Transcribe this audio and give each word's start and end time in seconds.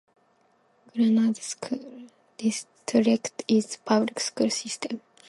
Grenada 0.95 1.39
School 1.39 2.07
District 2.35 3.43
is 3.47 3.75
the 3.75 3.77
public 3.85 4.19
school 4.19 4.49
system. 4.49 4.99